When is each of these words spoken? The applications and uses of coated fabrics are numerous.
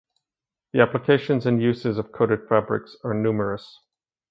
The 0.73 0.81
applications 0.81 1.45
and 1.45 1.61
uses 1.61 1.99
of 1.99 2.11
coated 2.11 2.47
fabrics 2.49 2.97
are 3.03 3.13
numerous. 3.13 3.77